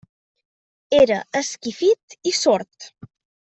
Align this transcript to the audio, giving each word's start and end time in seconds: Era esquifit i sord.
Era 1.01 1.19
esquifit 1.41 2.19
i 2.33 2.37
sord. 2.41 2.93